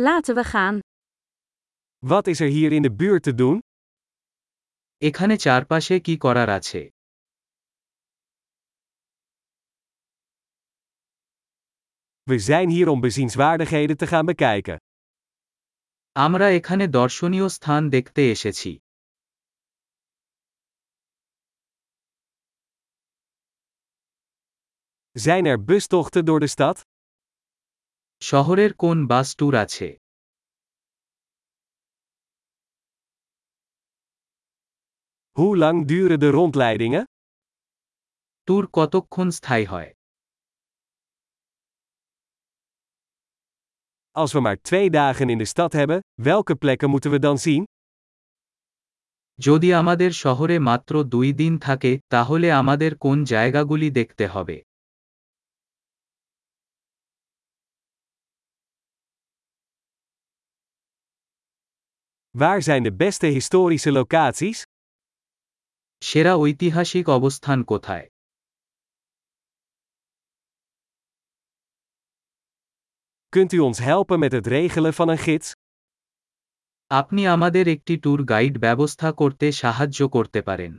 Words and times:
Laten 0.00 0.34
we 0.34 0.44
gaan. 0.44 0.78
Wat 2.06 2.26
is 2.26 2.40
er 2.40 2.48
hier 2.48 2.72
in 2.72 2.82
de 2.82 2.92
buurt 2.94 3.22
te 3.22 3.34
doen? 3.34 3.58
এখানে 5.08 5.34
চারপাশে 5.44 5.96
কি 6.06 6.14
করার 6.24 6.50
আছে 6.58 6.80
We 12.30 12.38
zijn 12.48 12.68
hier 12.68 12.88
om 12.88 13.00
bezienswaardigheden 13.06 13.96
te 13.96 14.06
gaan 14.06 14.26
bekijken. 14.30 14.76
আমরা 16.24 16.46
এখানে 16.58 16.84
দর্শনীয় 16.98 17.48
স্থান 17.56 17.82
দেখতে 17.94 18.22
এসেছি 18.34 18.70
Zijn 25.26 25.44
er 25.52 25.58
bustochten 25.64 26.24
door 26.28 26.40
de 26.40 26.46
stad? 26.56 26.76
শহরের 28.22 28.70
কোন 28.82 28.98
বাস 29.10 29.28
ট্যুর 29.38 29.54
আছে 29.64 29.88
Hoe 35.36 35.54
lang 35.62 35.78
duren 35.90 36.18
de 36.24 36.28
rondleidingen? 36.38 37.04
Tour 38.48 38.64
কতক্ষণ 38.76 39.28
স্থায়ী 39.38 39.64
হয় 39.72 39.90
Als 44.16 44.30
we 44.34 44.40
maar 44.46 44.58
twee 44.68 44.88
dagen 44.90 45.28
in 45.34 45.38
de 45.38 45.48
stad 45.52 45.72
hebben, 45.72 45.98
welke 46.28 46.54
plekken 46.62 46.90
moeten 46.90 47.10
we 47.10 47.18
dan 47.18 47.38
zien? 47.46 47.62
যদি 49.38 49.68
আমাদের 49.80 50.10
শহরে 50.24 50.56
মাত্র 50.68 50.92
দুই 51.14 51.28
দিন 51.40 51.52
থাকে 51.66 51.92
তাহলে 52.14 52.48
আমাদের 52.60 52.92
কোন 53.04 53.16
জায়গাগুলি 53.32 53.88
দেখতে 53.98 54.24
হবে 54.34 54.56
Waar 62.37 62.61
zijn 62.61 62.83
de 62.83 62.93
beste 62.93 63.27
historische 63.27 63.91
locaties? 63.91 64.59
সেরা 66.07 66.33
ঐতিহাসিক 66.43 67.05
অবস্থান 67.17 67.59
কোথায় 67.71 68.05
Kunt 73.33 73.51
u 73.51 73.59
ons 73.59 73.79
helpen 73.79 74.19
met 74.19 74.31
het 74.31 74.47
regelen 74.47 74.93
van 74.93 75.07
een 75.09 75.17
gids? 75.17 75.49
আপনি 76.99 77.21
আমাদের 77.35 77.65
একটি 77.75 77.93
ট্যুর 78.03 78.19
গাইড 78.31 78.53
ব্যবস্থা 78.59 79.09
করতে 79.19 79.45
সাহায্য 79.61 79.99
করতে 80.15 80.39
পারেন 80.47 80.73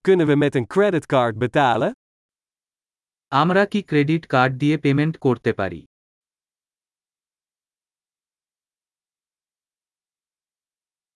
Kunnen 0.00 0.26
we 0.26 0.36
met 0.36 0.54
een 0.54 0.66
creditcard 0.66 1.38
betalen? 1.38 1.92
আমরা 3.32 3.62
কি 3.72 3.80
ক্রেডিট 3.82 4.22
কার্ড 4.26 4.52
দিয়ে 4.58 4.76
পেমেন্ট 4.84 5.14
করতে 5.18 5.50
পারি 5.52 5.80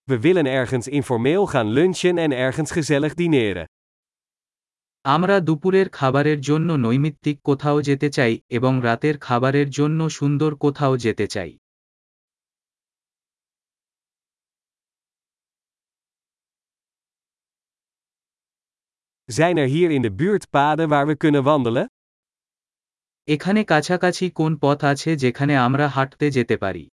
We 0.07 0.17
willen 0.25 0.47
ergens 0.61 0.87
informeel 0.99 1.43
gaan 1.47 1.67
lunchen 1.77 2.17
en 2.17 2.31
ergens 2.45 2.71
gezellig 2.71 3.13
dineren. 3.21 3.65
আমরা 5.05 5.35
দুপুরের 5.39 5.87
খাবারের 5.89 6.39
জন্য 6.41 6.69
নৈমিত্তিক 6.85 7.37
কোথাও 7.41 7.77
যেতে 7.81 8.07
চাই 8.09 8.33
এবং 8.57 8.73
রাতের 8.83 9.15
খাবারের 9.17 9.67
জন্য 9.69 9.99
সুন্দর 10.09 10.51
কোথাও 10.55 10.93
যেতে 10.97 11.27
চাই 11.27 11.51
Zijn 19.29 19.57
er 19.57 19.67
hier 19.67 19.89
in 19.91 20.01
de 20.01 20.11
buurt 20.11 20.49
paden 20.49 20.89
waar 20.89 21.07
we 21.07 21.15
kunnen 21.17 21.43
wandelen? 21.43 21.87
এখানে 23.28 23.60
কাছাকাছি 23.64 24.24
কোন 24.30 24.52
পথ 24.62 24.78
আছে 24.92 25.10
যেখানে 25.16 25.54
আমরা 25.66 25.86
হাঁটতে 25.96 26.26
যেতে 26.36 26.56
পারি 26.56 26.84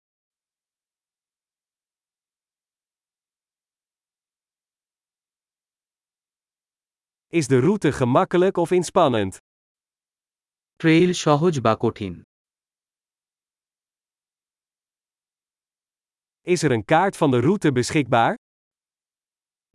Is 7.33 7.47
de 7.49 7.59
route 7.67 7.91
gemakkelijk 7.93 8.55
of 8.59 8.69
inspannend? 8.81 9.33
Trail 10.81 11.11
সহজ 11.25 11.55
বা 11.61 11.75
কঠিন 11.77 12.15
Is 16.47 16.61
er 16.63 16.73
een 16.73 16.85
kaart 16.85 17.15
van 17.17 17.31
de 17.31 17.41
route 17.41 17.69
beschikbaar? 17.73 18.33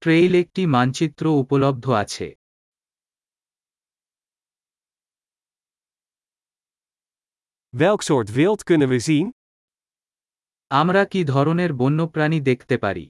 Trail 0.02 0.34
একটি 0.44 0.62
মানচিত্র 0.75 1.24
উপলব্ধ 1.42 1.86
আছে 2.03 2.28
Welk 7.77 8.03
soort 8.03 8.29
wild 8.33 8.62
kunnen 8.69 8.89
we 8.89 8.99
zien? 9.09 9.27
আমরা 10.81 11.03
কি 11.12 11.21
ধরনের 11.33 11.71
বন্যপ্রাণী 11.81 12.39
দেখতে 12.51 12.77
পারি 12.85 13.05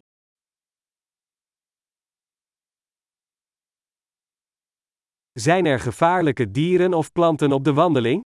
Zijn 5.45 5.65
er 5.67 5.81
gevaarlijke 5.81 6.51
dieren 6.51 6.95
of 6.95 7.13
planten 7.13 7.53
op 7.53 7.65
de 7.65 7.73
wandeling? 7.81 8.21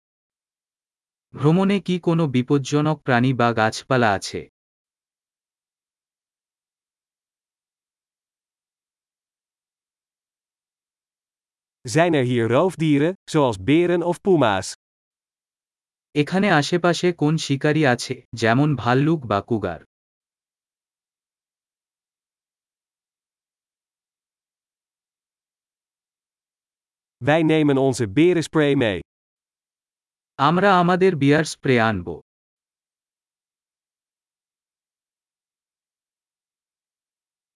ভ্রমণে 1.40 1.78
কি 1.88 1.96
কোনো 2.08 2.24
বিপজ্জনক 2.36 2.98
প্রাণী 3.06 3.32
বা 3.40 3.48
গাছপালা 3.60 4.10
আছে 4.18 4.42
Zijn 11.94 12.14
er 12.14 12.24
hier 12.24 12.48
roofdieren, 12.56 13.14
zoals 13.34 13.58
beren 13.64 14.04
of 14.04 14.22
puma's? 14.22 14.68
এখানে 16.15 16.49
আশেপাশে 16.51 17.09
কোন 17.13 17.35
শিকারী 17.37 17.83
আছে 17.85 18.15
যেমন 18.35 18.69
ভাল্লুক 18.77 19.21
বা 19.27 19.41
কুগার 19.41 19.81
Wij 27.21 27.43
nemen 27.43 27.79
onze 27.79 28.05
berenspray 28.07 28.73
mee. 28.75 29.01
আমরা 30.39 30.69
আমাদের 30.79 31.13
বিয়ার 31.17 31.45
স্প্রে 31.45 31.81
আনব 31.81 32.09